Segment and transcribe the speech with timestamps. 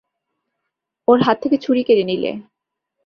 [1.07, 2.31] ওর হাত থেকে ছুরি কেড়ে নিলে।